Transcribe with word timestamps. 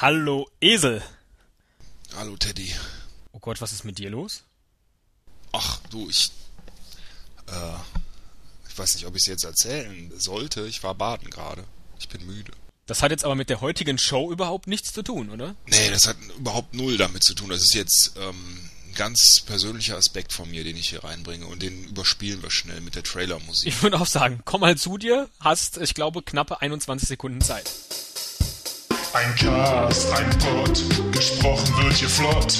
Hallo 0.00 0.48
Esel. 0.60 1.02
Hallo 2.14 2.36
Teddy. 2.36 2.72
Oh 3.32 3.40
Gott, 3.40 3.60
was 3.60 3.72
ist 3.72 3.82
mit 3.84 3.98
dir 3.98 4.10
los? 4.10 4.44
Ach 5.50 5.80
du, 5.90 6.08
ich. 6.08 6.30
Äh, 7.48 7.74
ich 8.68 8.78
weiß 8.78 8.94
nicht, 8.94 9.06
ob 9.06 9.16
ich 9.16 9.22
es 9.22 9.26
jetzt 9.26 9.42
erzählen 9.42 10.12
sollte. 10.16 10.68
Ich 10.68 10.84
war 10.84 10.94
baden 10.94 11.30
gerade. 11.30 11.64
Ich 11.98 12.08
bin 12.08 12.24
müde. 12.26 12.52
Das 12.86 13.02
hat 13.02 13.10
jetzt 13.10 13.24
aber 13.24 13.34
mit 13.34 13.50
der 13.50 13.60
heutigen 13.60 13.98
Show 13.98 14.30
überhaupt 14.30 14.68
nichts 14.68 14.92
zu 14.92 15.02
tun, 15.02 15.30
oder? 15.30 15.56
Nee, 15.66 15.90
das 15.90 16.06
hat 16.06 16.16
überhaupt 16.38 16.74
null 16.74 16.96
damit 16.96 17.24
zu 17.24 17.34
tun. 17.34 17.50
Das 17.50 17.62
ist 17.62 17.74
jetzt 17.74 18.12
ähm, 18.18 18.70
ein 18.86 18.94
ganz 18.94 19.42
persönlicher 19.46 19.96
Aspekt 19.96 20.32
von 20.32 20.48
mir, 20.48 20.62
den 20.62 20.76
ich 20.76 20.90
hier 20.90 21.02
reinbringe 21.02 21.46
und 21.46 21.60
den 21.60 21.82
überspielen 21.82 22.40
wir 22.40 22.52
schnell 22.52 22.80
mit 22.82 22.94
der 22.94 23.02
Trailermusik. 23.02 23.66
Ich 23.66 23.82
würde 23.82 24.00
auch 24.00 24.06
sagen, 24.06 24.42
komm 24.44 24.60
mal 24.60 24.76
zu 24.76 24.96
dir, 24.96 25.28
hast, 25.40 25.76
ich 25.78 25.94
glaube, 25.94 26.22
knappe 26.22 26.60
21 26.60 27.08
Sekunden 27.08 27.40
Zeit. 27.40 27.68
Ein 29.14 29.34
Cast, 29.36 30.12
ein 30.12 30.28
Pod, 30.38 31.12
gesprochen 31.12 31.82
wird 31.82 31.94
hier 31.94 32.08
flott. 32.08 32.58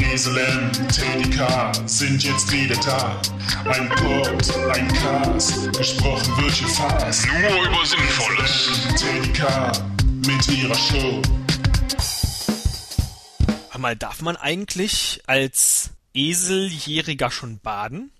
Esel 0.00 0.38
M, 0.38 0.70
Teddy 0.88 1.28
K 1.30 1.72
sind 1.86 2.22
jetzt 2.22 2.52
wieder 2.52 2.76
da. 2.76 3.20
Ein 3.64 3.88
Pod, 3.88 4.56
ein 4.72 4.88
Cast, 4.94 5.72
gesprochen 5.76 6.36
wird 6.42 6.52
hier 6.52 6.68
fast. 6.68 7.26
Nur 7.26 7.66
über 7.66 7.84
Sinnvolles. 7.84 8.70
Teddy 8.96 9.32
K 9.32 9.72
mit 10.26 10.48
ihrer 10.48 10.74
Show. 10.74 11.20
Hör 13.70 13.80
mal, 13.80 13.96
darf 13.96 14.22
man 14.22 14.36
eigentlich 14.36 15.20
als 15.26 15.90
Eseljähriger 16.14 17.30
schon 17.30 17.58
baden? 17.58 18.12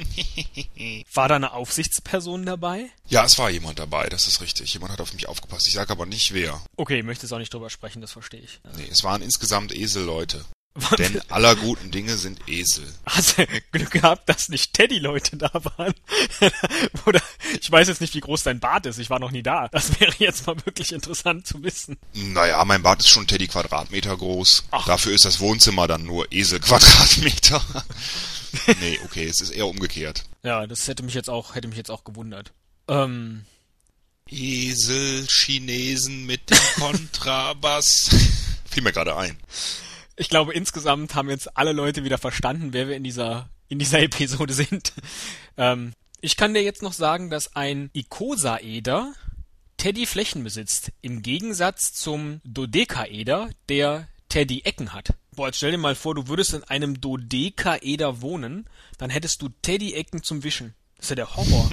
War 1.14 1.28
da 1.28 1.36
eine 1.36 1.52
Aufsichtsperson 1.52 2.46
dabei? 2.46 2.90
Ja, 3.08 3.24
es 3.24 3.38
war 3.38 3.50
jemand 3.50 3.78
dabei, 3.78 4.08
das 4.08 4.26
ist 4.26 4.40
richtig. 4.40 4.72
Jemand 4.72 4.92
hat 4.92 5.00
auf 5.00 5.12
mich 5.12 5.28
aufgepasst. 5.28 5.66
Ich 5.66 5.74
sage 5.74 5.90
aber 5.90 6.06
nicht 6.06 6.32
wer. 6.32 6.60
Okay, 6.76 7.02
möchtest 7.02 7.32
auch 7.32 7.38
nicht 7.38 7.52
drüber 7.52 7.70
sprechen, 7.70 8.00
das 8.00 8.12
verstehe 8.12 8.40
ich. 8.40 8.60
Nee, 8.76 8.88
es 8.90 9.04
waren 9.04 9.22
insgesamt 9.22 9.74
Eselleute. 9.74 10.44
Denn 10.98 11.20
aller 11.30 11.56
guten 11.56 11.90
Dinge 11.90 12.16
sind 12.16 12.48
Esel. 12.48 12.86
Hast 13.04 13.38
du 13.38 13.46
Glück 13.72 13.90
gehabt, 13.90 14.28
dass 14.28 14.48
nicht 14.48 14.72
Teddy-Leute 14.72 15.36
da 15.36 15.50
waren? 15.52 15.94
Oder 17.06 17.20
ich 17.60 17.70
weiß 17.70 17.88
jetzt 17.88 18.00
nicht, 18.00 18.14
wie 18.14 18.20
groß 18.20 18.44
dein 18.44 18.60
Bart 18.60 18.86
ist. 18.86 18.98
Ich 18.98 19.10
war 19.10 19.18
noch 19.18 19.32
nie 19.32 19.42
da. 19.42 19.68
Das 19.68 19.98
wäre 20.00 20.14
jetzt 20.18 20.46
mal 20.46 20.54
wirklich 20.64 20.92
interessant 20.92 21.46
zu 21.46 21.62
wissen. 21.64 21.98
Naja, 22.12 22.64
mein 22.64 22.82
Bad 22.82 23.00
ist 23.00 23.08
schon 23.08 23.26
Teddy 23.26 23.48
Quadratmeter 23.48 24.16
groß. 24.16 24.64
Ach. 24.70 24.86
Dafür 24.86 25.12
ist 25.12 25.24
das 25.24 25.40
Wohnzimmer 25.40 25.88
dann 25.88 26.04
nur 26.04 26.30
Esel 26.32 26.60
Quadratmeter. 26.60 27.62
nee, 28.80 28.98
okay, 29.04 29.26
es 29.26 29.40
ist 29.40 29.50
eher 29.50 29.66
umgekehrt. 29.66 30.24
Ja, 30.44 30.66
das 30.68 30.86
hätte 30.86 31.02
mich 31.02 31.14
jetzt 31.14 31.28
auch, 31.30 31.56
hätte 31.56 31.66
mich 31.66 31.76
jetzt 31.76 31.90
auch 31.90 32.04
gewundert. 32.04 32.52
Ähm, 32.86 33.44
Esel, 34.28 35.26
Chinesen 35.26 36.26
mit 36.26 36.48
dem 36.48 36.58
Kontrabass. 36.76 38.10
Fiel 38.70 38.84
mir 38.84 38.92
gerade 38.92 39.16
ein. 39.16 39.36
Ich 40.20 40.28
glaube, 40.28 40.52
insgesamt 40.52 41.14
haben 41.14 41.30
jetzt 41.30 41.56
alle 41.56 41.72
Leute 41.72 42.04
wieder 42.04 42.18
verstanden, 42.18 42.74
wer 42.74 42.88
wir 42.88 42.96
in 42.96 43.04
dieser, 43.04 43.48
in 43.68 43.78
dieser 43.78 44.00
Episode 44.02 44.52
sind. 44.52 44.92
Ähm, 45.56 45.94
ich 46.20 46.36
kann 46.36 46.52
dir 46.52 46.62
jetzt 46.62 46.82
noch 46.82 46.92
sagen, 46.92 47.30
dass 47.30 47.56
ein 47.56 47.88
Icosaeder 47.94 49.14
Teddy 49.78 50.04
Flächen 50.04 50.44
besitzt. 50.44 50.92
Im 51.00 51.22
Gegensatz 51.22 51.94
zum 51.94 52.42
Dodekaeder, 52.44 53.48
der 53.70 54.08
Teddy 54.28 54.60
Ecken 54.64 54.92
hat. 54.92 55.14
Boah, 55.34 55.46
jetzt 55.46 55.56
stell 55.56 55.70
dir 55.70 55.78
mal 55.78 55.94
vor, 55.94 56.14
du 56.14 56.28
würdest 56.28 56.52
in 56.52 56.64
einem 56.64 57.00
Dodekaeder 57.00 58.20
wohnen, 58.20 58.68
dann 58.98 59.08
hättest 59.08 59.40
du 59.40 59.48
Teddy 59.62 59.94
Ecken 59.94 60.22
zum 60.22 60.44
Wischen. 60.44 60.74
Das 60.96 61.06
ist 61.06 61.10
ja 61.10 61.16
der 61.16 61.34
Horror. 61.34 61.70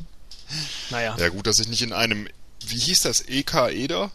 naja. 0.90 1.14
Ja 1.18 1.28
gut, 1.28 1.46
dass 1.46 1.58
ich 1.58 1.68
nicht 1.68 1.82
in 1.82 1.92
einem, 1.92 2.28
wie 2.66 2.78
hieß 2.78 3.02
das, 3.02 3.20
EK 3.20 3.68
Eder? 3.72 4.10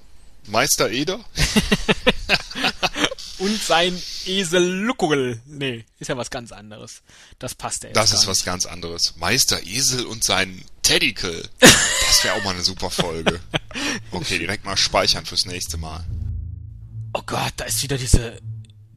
Und 3.44 3.62
sein 3.62 4.02
Eseluckel. 4.26 5.42
Nee, 5.46 5.84
ist 6.00 6.08
ja 6.08 6.16
was 6.16 6.30
ganz 6.30 6.52
anderes. 6.54 7.02
Das 7.40 7.56
passt 7.56 7.84
ja 7.84 7.90
jetzt 7.90 7.98
Das 7.98 8.14
ist 8.14 8.26
was 8.26 8.46
ganz 8.46 8.66
anderes. 8.66 9.16
Meister 9.18 9.62
Esel 9.66 10.06
und 10.06 10.24
sein 10.24 10.64
Teddykel. 10.82 11.48
Das 12.08 12.24
wäre 12.26 12.36
auch 12.36 12.44
mal 12.44 12.52
eine 12.54 12.64
super 12.64 12.92
Folge. 12.92 13.40
Okay, 14.12 14.38
direkt 14.38 14.66
mal 14.66 14.78
speichern 14.78 15.26
fürs 15.26 15.48
nächste 15.48 15.78
Mal. 15.78 16.06
Oh 17.14 17.24
Gott, 17.26 17.54
da 17.58 17.66
ist 17.66 17.82
wieder 17.82 17.98
diese, 17.98 18.40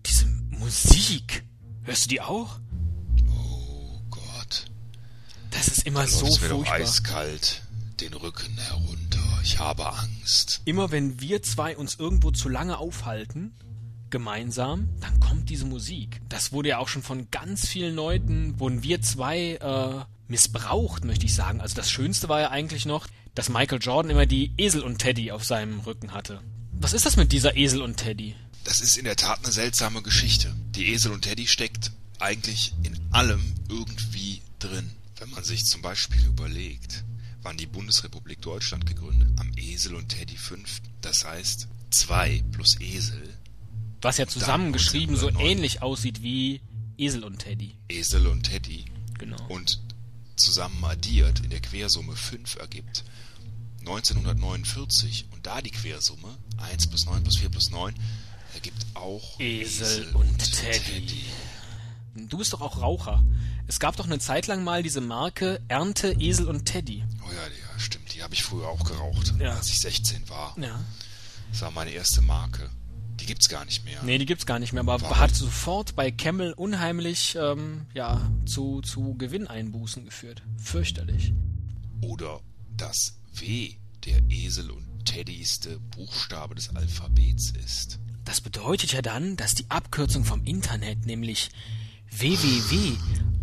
diese 0.04 0.26
Musik. 0.50 1.42
Hörst 1.84 2.04
du 2.04 2.08
die 2.10 2.20
auch? 2.20 2.58
Oh 3.30 4.00
Gott. 4.10 4.66
Das 5.50 5.68
ist 5.68 5.86
immer 5.86 6.06
so 6.06 6.26
es 6.26 6.42
wird 6.42 6.52
auch 6.52 6.56
furchtbar. 6.56 6.74
eiskalt. 6.74 7.62
Den 8.00 8.12
Rücken 8.12 8.54
herunter. 8.58 9.40
Ich 9.42 9.58
habe 9.58 9.86
Angst. 9.86 10.60
Immer 10.66 10.90
wenn 10.90 11.18
wir 11.18 11.42
zwei 11.42 11.74
uns 11.74 11.94
irgendwo 11.94 12.32
zu 12.32 12.50
lange 12.50 12.76
aufhalten, 12.76 13.54
gemeinsam, 14.16 14.88
dann 15.00 15.20
kommt 15.20 15.50
diese 15.50 15.66
Musik. 15.66 16.22
Das 16.30 16.50
wurde 16.50 16.70
ja 16.70 16.78
auch 16.78 16.88
schon 16.88 17.02
von 17.02 17.30
ganz 17.30 17.68
vielen 17.68 17.94
Leuten, 17.94 18.58
wurden 18.58 18.82
wir 18.82 19.02
zwei 19.02 19.56
äh, 19.56 20.04
missbraucht, 20.26 21.04
möchte 21.04 21.26
ich 21.26 21.34
sagen. 21.34 21.60
Also 21.60 21.74
das 21.74 21.90
Schönste 21.90 22.30
war 22.30 22.40
ja 22.40 22.50
eigentlich 22.50 22.86
noch, 22.86 23.08
dass 23.34 23.50
Michael 23.50 23.78
Jordan 23.82 24.10
immer 24.10 24.24
die 24.24 24.52
Esel 24.56 24.80
und 24.80 25.00
Teddy 25.00 25.32
auf 25.32 25.44
seinem 25.44 25.80
Rücken 25.80 26.14
hatte. 26.14 26.40
Was 26.72 26.94
ist 26.94 27.04
das 27.04 27.18
mit 27.18 27.30
dieser 27.30 27.58
Esel 27.58 27.82
und 27.82 27.98
Teddy? 27.98 28.34
Das 28.64 28.80
ist 28.80 28.96
in 28.96 29.04
der 29.04 29.16
Tat 29.16 29.44
eine 29.44 29.52
seltsame 29.52 30.00
Geschichte. 30.00 30.56
Die 30.70 30.88
Esel 30.94 31.12
und 31.12 31.20
Teddy 31.20 31.46
steckt 31.46 31.92
eigentlich 32.18 32.72
in 32.84 32.98
allem 33.10 33.54
irgendwie 33.68 34.40
drin. 34.58 34.92
Wenn 35.18 35.28
man 35.28 35.44
sich 35.44 35.66
zum 35.66 35.82
Beispiel 35.82 36.24
überlegt, 36.24 37.04
wann 37.42 37.58
die 37.58 37.66
Bundesrepublik 37.66 38.40
Deutschland 38.40 38.86
gegründet, 38.86 39.28
am 39.38 39.52
Esel 39.58 39.94
und 39.94 40.08
Teddy 40.08 40.38
5. 40.38 40.80
Das 41.02 41.26
heißt, 41.26 41.68
zwei 41.90 42.42
plus 42.52 42.80
Esel, 42.80 43.22
Was 44.02 44.18
ja 44.18 44.26
zusammengeschrieben 44.26 45.16
so 45.16 45.26
1909. 45.28 45.50
ähnlich 45.58 45.82
aussieht 45.82 46.22
wie 46.22 46.60
Esel 46.98 47.24
und 47.24 47.38
Teddy. 47.40 47.76
Esel 47.88 48.26
und 48.26 48.42
Teddy 48.44 48.84
Genau. 49.18 49.36
und 49.48 49.80
zusammen 50.36 50.84
addiert 50.84 51.40
in 51.40 51.50
der 51.50 51.60
Quersumme 51.60 52.14
5 52.14 52.56
ergibt 52.56 53.04
1949 53.80 55.26
und 55.32 55.46
da 55.46 55.60
die 55.62 55.70
Quersumme 55.70 56.28
1 56.58 56.86
plus 56.88 57.06
9 57.06 57.22
plus 57.22 57.36
4 57.38 57.48
plus 57.50 57.70
9 57.70 57.94
ergibt 58.54 58.86
auch 58.94 59.38
Esel 59.40 60.06
und 60.14 60.38
Teddy. 60.52 61.24
Du 62.14 62.38
bist 62.38 62.52
doch 62.52 62.60
auch 62.62 62.80
Raucher. 62.80 63.22
Es 63.66 63.78
gab 63.80 63.96
doch 63.96 64.06
eine 64.06 64.18
Zeit 64.18 64.46
lang 64.46 64.64
mal 64.64 64.82
diese 64.82 65.00
Marke 65.00 65.60
Ernte 65.68 66.12
Esel 66.18 66.46
und 66.48 66.64
Teddy. 66.66 67.04
Oh 67.22 67.30
ja, 67.30 67.42
ja, 67.46 67.78
stimmt. 67.78 68.14
Die 68.14 68.22
habe 68.22 68.32
ich 68.34 68.42
früher 68.42 68.68
auch 68.68 68.84
geraucht, 68.84 69.34
Ja. 69.38 69.50
als 69.54 69.68
ich 69.68 69.80
16 69.80 70.28
war. 70.28 70.56
Ja. 70.58 70.82
Das 71.52 71.60
war 71.62 71.70
meine 71.72 71.90
erste 71.90 72.22
Marke. 72.22 72.70
Die 73.20 73.26
gibt's 73.26 73.48
gar 73.48 73.64
nicht 73.64 73.84
mehr. 73.84 74.02
Nee, 74.02 74.18
die 74.18 74.26
gibt's 74.26 74.46
gar 74.46 74.58
nicht 74.58 74.72
mehr, 74.72 74.82
aber 74.82 75.00
Warum? 75.00 75.18
hat 75.18 75.34
sofort 75.34 75.96
bei 75.96 76.10
Camel 76.10 76.52
unheimlich 76.52 77.36
ähm, 77.40 77.86
ja, 77.94 78.30
zu, 78.44 78.82
zu 78.82 79.14
Gewinneinbußen 79.14 80.04
geführt. 80.04 80.42
Fürchterlich. 80.58 81.32
Oder 82.02 82.40
das 82.76 83.18
W 83.32 83.74
der 84.04 84.20
Esel 84.28 84.70
und 84.70 85.04
Teddyste 85.04 85.80
Buchstabe 85.96 86.54
des 86.54 86.74
Alphabets 86.74 87.52
ist. 87.64 87.98
Das 88.24 88.40
bedeutet 88.40 88.92
ja 88.92 89.02
dann, 89.02 89.36
dass 89.36 89.54
die 89.54 89.70
Abkürzung 89.70 90.24
vom 90.24 90.44
Internet, 90.44 91.06
nämlich 91.06 91.50
www, 92.10 92.96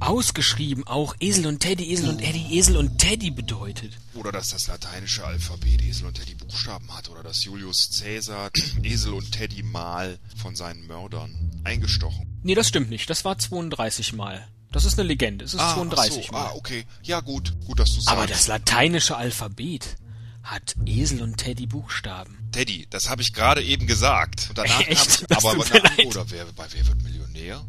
ausgeschrieben 0.08 0.86
auch 0.86 1.16
Esel 1.20 1.48
und 1.48 1.60
Teddy, 1.60 1.92
Esel 1.92 2.10
und 2.10 2.22
Eddie, 2.22 2.58
Esel 2.58 2.78
und 2.78 2.98
Teddy 2.98 3.32
bedeutet. 3.32 3.98
Oder 4.14 4.32
dass 4.32 4.50
das 4.50 4.68
lateinische 4.68 5.26
Alphabet 5.26 5.82
Esel 5.82 6.08
und 6.08 6.16
Teddy 6.16 6.36
Buchstaben 6.36 6.92
hat. 6.96 7.10
Oder 7.10 7.24
dass 7.24 7.44
Julius 7.44 7.90
Caesar 8.00 8.52
Esel 8.84 9.14
und 9.14 9.32
Teddy 9.32 9.64
mal 9.64 10.20
von 10.36 10.56
seinen 10.56 10.86
Mördern 10.88 11.62
eingestochen. 11.64 12.40
Nee, 12.44 12.56
das 12.56 12.68
stimmt 12.68 12.90
nicht. 12.90 13.10
Das 13.10 13.26
war 13.26 13.38
32 13.38 14.14
Mal. 14.14 14.48
Das 14.72 14.86
ist 14.86 14.98
eine 15.00 15.08
Legende. 15.08 15.46
Es 15.46 15.54
ist 15.54 15.60
32 15.60 16.24
ach 16.24 16.26
so, 16.26 16.32
Mal. 16.32 16.46
ah, 16.48 16.52
okay. 16.56 16.86
Ja, 17.04 17.20
gut. 17.22 17.54
Gut, 17.66 17.80
dass 17.80 17.90
du 17.94 18.02
sagst. 18.02 18.10
Aber 18.10 18.28
das 18.28 18.48
lateinische 18.48 19.16
Alphabet 19.16 19.96
hat 20.42 20.76
Esel 20.86 21.22
und 21.22 21.38
Teddy 21.38 21.68
Buchstaben. 21.68 22.38
Teddy, 22.52 22.88
das 22.90 23.10
habe 23.10 23.22
ich 23.22 23.34
gerade 23.34 23.64
eben 23.64 23.88
gesagt. 23.88 24.48
Und 24.50 24.58
danach 24.58 24.80
Echt? 24.88 25.30
Das 25.30 25.38
aber 25.46 25.52
aber 25.52 25.64
mir 25.66 25.82
na, 25.84 25.90
leid. 25.98 26.06
oder 26.08 26.30
wer 26.30 26.46
bei 26.56 26.66
Wer 26.72 26.88
wird 26.88 27.02
Millionär? 27.04 27.64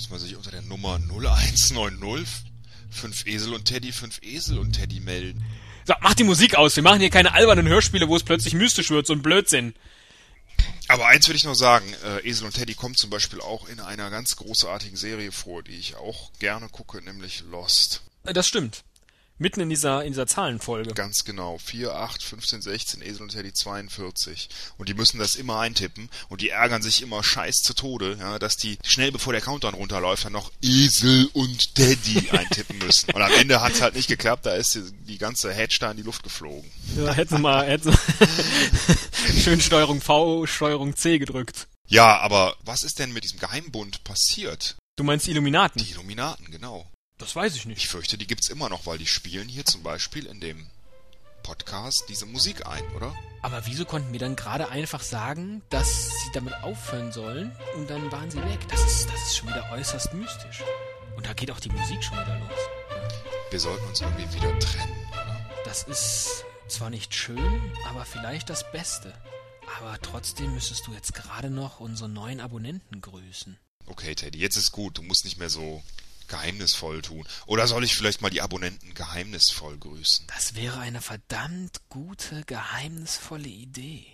Muss 0.00 0.08
man 0.08 0.18
sich 0.18 0.34
unter 0.34 0.50
der 0.50 0.62
Nummer 0.62 0.98
0190 0.98 2.46
fünf 2.90 3.26
Esel 3.26 3.52
und 3.52 3.66
Teddy, 3.66 3.92
fünf 3.92 4.18
Esel 4.22 4.58
und 4.58 4.72
Teddy 4.72 4.98
melden. 4.98 5.44
So, 5.84 5.92
mach 6.00 6.14
die 6.14 6.24
Musik 6.24 6.54
aus. 6.54 6.74
Wir 6.74 6.82
machen 6.82 7.00
hier 7.00 7.10
keine 7.10 7.34
albernen 7.34 7.68
Hörspiele, 7.68 8.08
wo 8.08 8.16
es 8.16 8.22
plötzlich 8.22 8.54
mystisch 8.54 8.88
wird, 8.88 9.06
so 9.06 9.12
ein 9.12 9.20
Blödsinn. 9.20 9.74
Aber 10.88 11.06
eins 11.06 11.28
will 11.28 11.36
ich 11.36 11.44
noch 11.44 11.54
sagen, 11.54 11.84
äh, 12.02 12.26
Esel 12.26 12.46
und 12.46 12.54
Teddy 12.54 12.72
kommt 12.72 12.96
zum 12.96 13.10
Beispiel 13.10 13.42
auch 13.42 13.68
in 13.68 13.78
einer 13.78 14.08
ganz 14.08 14.36
großartigen 14.36 14.96
Serie 14.96 15.32
vor, 15.32 15.62
die 15.62 15.76
ich 15.76 15.96
auch 15.96 16.32
gerne 16.38 16.70
gucke, 16.70 17.02
nämlich 17.02 17.44
Lost. 17.50 18.00
Äh, 18.24 18.32
Das 18.32 18.48
stimmt. 18.48 18.84
Mitten 19.40 19.60
in 19.62 19.70
dieser, 19.70 20.04
in 20.04 20.12
dieser 20.12 20.26
Zahlenfolge. 20.26 20.92
Ganz 20.92 21.24
genau. 21.24 21.56
4, 21.56 21.94
8, 21.94 22.22
15, 22.22 22.60
16, 22.60 23.00
Esel 23.00 23.22
und 23.22 23.30
Teddy 23.30 23.54
42. 23.54 24.50
Und 24.76 24.90
die 24.90 24.92
müssen 24.92 25.18
das 25.18 25.34
immer 25.34 25.60
eintippen 25.60 26.10
und 26.28 26.42
die 26.42 26.50
ärgern 26.50 26.82
sich 26.82 27.00
immer 27.00 27.24
scheiß 27.24 27.62
zu 27.62 27.72
Tode, 27.72 28.18
ja, 28.20 28.38
dass 28.38 28.58
die 28.58 28.76
schnell 28.84 29.10
bevor 29.10 29.32
der 29.32 29.40
Countdown 29.40 29.72
runterläuft 29.72 30.26
dann 30.26 30.34
noch 30.34 30.52
Esel 30.60 31.30
und 31.32 31.74
Teddy 31.74 32.28
eintippen 32.32 32.76
müssen. 32.80 33.12
Und 33.12 33.22
am 33.22 33.32
Ende 33.32 33.62
hat's 33.62 33.80
halt 33.80 33.94
nicht 33.94 34.08
geklappt, 34.08 34.44
da 34.44 34.52
ist 34.52 34.74
die, 34.74 34.92
die 35.06 35.16
ganze 35.16 35.54
Hedge 35.54 35.78
da 35.80 35.90
in 35.90 35.96
die 35.96 36.02
Luft 36.02 36.22
geflogen. 36.22 36.70
Ja, 36.98 37.14
hätten 37.14 37.36
sie 37.36 37.40
mal, 37.40 37.66
hätten 37.66 37.96
schön 39.42 39.62
Steuerung 39.62 40.02
V, 40.02 40.44
Steuerung 40.44 40.96
C 40.96 41.18
gedrückt. 41.18 41.66
Ja, 41.88 42.18
aber 42.18 42.56
was 42.62 42.84
ist 42.84 42.98
denn 42.98 43.14
mit 43.14 43.24
diesem 43.24 43.38
Geheimbund 43.38 44.04
passiert? 44.04 44.76
Du 44.96 45.04
meinst 45.04 45.26
die 45.26 45.30
Illuminaten? 45.30 45.82
Die 45.82 45.92
Illuminaten, 45.92 46.50
genau. 46.50 46.86
Das 47.20 47.36
weiß 47.36 47.54
ich 47.54 47.66
nicht. 47.66 47.78
Ich 47.78 47.88
fürchte, 47.88 48.16
die 48.16 48.26
gibt's 48.26 48.48
immer 48.48 48.70
noch, 48.70 48.86
weil 48.86 48.96
die 48.96 49.06
spielen 49.06 49.46
hier 49.46 49.66
zum 49.66 49.82
Beispiel 49.82 50.24
in 50.24 50.40
dem 50.40 50.66
Podcast 51.42 52.04
diese 52.08 52.24
Musik 52.24 52.66
ein, 52.66 52.82
oder? 52.96 53.14
Aber 53.42 53.66
wieso 53.66 53.84
konnten 53.84 54.10
wir 54.12 54.18
dann 54.18 54.36
gerade 54.36 54.70
einfach 54.70 55.02
sagen, 55.02 55.60
dass 55.68 56.08
sie 56.08 56.30
damit 56.32 56.54
aufhören 56.62 57.12
sollen 57.12 57.54
und 57.76 57.90
dann 57.90 58.10
waren 58.10 58.30
sie 58.30 58.42
weg? 58.42 58.58
Das 58.68 58.80
ist, 58.86 59.10
das 59.10 59.20
ist 59.22 59.36
schon 59.36 59.48
wieder 59.48 59.70
äußerst 59.70 60.14
mystisch. 60.14 60.62
Und 61.14 61.26
da 61.26 61.34
geht 61.34 61.50
auch 61.50 61.60
die 61.60 61.68
Musik 61.68 62.02
schon 62.02 62.18
wieder 62.18 62.38
los. 62.38 62.58
Wir 63.50 63.60
sollten 63.60 63.84
uns 63.86 64.00
irgendwie 64.00 64.34
wieder 64.36 64.58
trennen, 64.58 65.06
oder? 65.12 65.62
Das 65.66 65.82
ist 65.82 66.46
zwar 66.68 66.88
nicht 66.88 67.14
schön, 67.14 67.72
aber 67.86 68.06
vielleicht 68.06 68.48
das 68.48 68.70
Beste. 68.72 69.12
Aber 69.78 70.00
trotzdem 70.00 70.54
müsstest 70.54 70.86
du 70.86 70.94
jetzt 70.94 71.14
gerade 71.14 71.50
noch 71.50 71.80
unsere 71.80 72.08
neuen 72.08 72.40
Abonnenten 72.40 73.02
grüßen. 73.02 73.58
Okay, 73.86 74.14
Teddy, 74.14 74.38
jetzt 74.38 74.56
ist 74.56 74.72
gut. 74.72 74.96
Du 74.96 75.02
musst 75.02 75.26
nicht 75.26 75.38
mehr 75.38 75.50
so 75.50 75.82
geheimnisvoll 76.30 77.02
tun. 77.02 77.26
Oder 77.46 77.66
soll 77.66 77.84
ich 77.84 77.94
vielleicht 77.94 78.22
mal 78.22 78.30
die 78.30 78.40
Abonnenten 78.40 78.94
geheimnisvoll 78.94 79.76
grüßen? 79.76 80.26
Das 80.34 80.54
wäre 80.54 80.78
eine 80.80 81.02
verdammt 81.02 81.82
gute, 81.90 82.42
geheimnisvolle 82.46 83.48
Idee. 83.48 84.06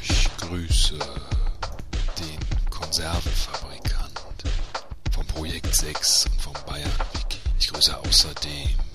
Ich 0.00 0.36
grüße 0.36 0.98
den 2.18 2.70
Konservenfabrikant 2.70 4.20
vom 5.10 5.26
Projekt 5.26 5.74
6 5.74 6.26
und 6.26 6.40
vom 6.40 6.54
Bayern 6.66 6.90
Wiki. 7.14 7.38
Ich 7.58 7.68
grüße 7.68 7.98
außerdem 7.98 8.91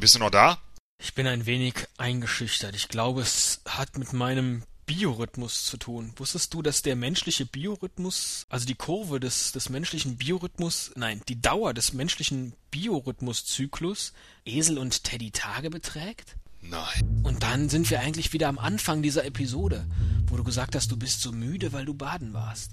Bist 0.00 0.14
du 0.14 0.20
noch 0.20 0.30
da? 0.30 0.58
Ich 1.02 1.14
bin 1.14 1.26
ein 1.26 1.44
wenig 1.44 1.74
eingeschüchtert. 1.96 2.76
Ich 2.76 2.88
glaube, 2.88 3.20
es 3.20 3.62
hat 3.66 3.98
mit 3.98 4.12
meinem 4.12 4.62
Biorhythmus 4.86 5.64
zu 5.64 5.76
tun. 5.76 6.12
Wusstest 6.16 6.54
du, 6.54 6.62
dass 6.62 6.82
der 6.82 6.94
menschliche 6.94 7.44
Biorhythmus, 7.44 8.46
also 8.48 8.64
die 8.64 8.76
Kurve 8.76 9.18
des, 9.18 9.50
des 9.50 9.70
menschlichen 9.70 10.16
Biorhythmus, 10.16 10.92
nein, 10.94 11.20
die 11.28 11.42
Dauer 11.42 11.74
des 11.74 11.94
menschlichen 11.94 12.52
Biorhythmuszyklus 12.70 14.12
Esel 14.44 14.78
und 14.78 15.02
Teddy 15.02 15.32
Tage 15.32 15.68
beträgt? 15.68 16.36
Nein. 16.62 17.22
Und 17.24 17.42
dann 17.42 17.68
sind 17.68 17.90
wir 17.90 17.98
eigentlich 17.98 18.32
wieder 18.32 18.48
am 18.48 18.58
Anfang 18.58 19.02
dieser 19.02 19.24
Episode, 19.24 19.84
wo 20.28 20.36
du 20.36 20.44
gesagt 20.44 20.76
hast, 20.76 20.92
du 20.92 20.96
bist 20.96 21.22
so 21.22 21.32
müde, 21.32 21.72
weil 21.72 21.84
du 21.84 21.94
baden 21.94 22.32
warst. 22.32 22.70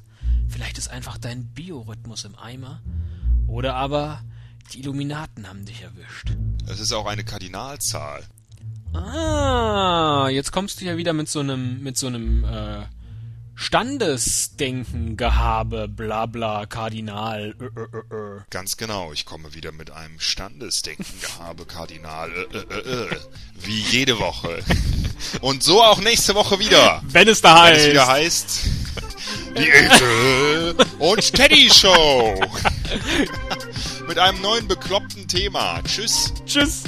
Vielleicht 0.48 0.78
ist 0.78 0.90
einfach 0.90 1.18
dein 1.18 1.48
Biorhythmus 1.54 2.24
im 2.24 2.36
Eimer. 2.36 2.84
Oder 3.48 3.74
aber 3.76 4.24
die 4.74 4.80
Illuminaten 4.80 5.48
haben 5.50 5.66
dich 5.66 5.82
erwischt. 5.82 6.36
Es 6.68 6.80
ist 6.80 6.92
auch 6.94 7.06
eine 7.06 7.24
Kardinalzahl. 7.24 8.24
Ah, 8.94 10.30
jetzt 10.32 10.52
kommst 10.52 10.80
du 10.82 10.86
ja 10.86 10.98
wieder 10.98 11.14
mit 11.14 11.30
so 11.30 11.40
einem, 11.42 11.84
mit 11.84 11.98
so 11.98 12.08
einem 12.08 12.44
äh, 12.46 12.84
Standesdenken, 13.56 15.16
Gehabe, 15.18 15.88
bla 15.88 16.26
bla, 16.26 16.66
Kardinal. 16.66 17.56
Ö, 17.60 17.70
ö, 17.76 17.88
ö, 17.94 18.02
ö. 18.12 18.40
Ganz 18.50 18.78
genau, 18.78 19.14
ich 19.14 19.26
komme 19.26 19.54
wieder 19.54 19.72
mit 19.72 19.92
einem 19.92 20.20
Standesdenken, 20.20 21.06
Gehabe, 21.22 21.66
Kardinal, 21.66 22.32
äh, 22.32 22.58
äh, 22.58 23.04
äh, 23.06 23.20
wie 23.62 23.80
jede 23.92 24.20
Woche. 24.20 24.64
Und 25.42 25.64
so 25.64 25.84
auch 25.84 26.00
nächste 26.00 26.36
Woche 26.36 26.60
wieder. 26.60 27.02
Wenn 27.08 27.28
es 27.28 27.42
da 27.42 27.66
Wenn 27.66 27.74
es 27.74 27.80
heißt. 27.80 27.92
wieder 27.92 28.08
heißt, 28.08 28.62
die 29.58 29.70
Esel 29.70 30.76
und 31.00 31.34
Teddy 31.34 31.70
Show. 31.72 32.40
mit 34.08 34.20
einem 34.20 34.42
neuen 34.42 34.68
bekloppten 34.68 35.28
Thema. 35.28 35.82
Tschüss. 35.84 36.34
Tschüss. 36.46 36.84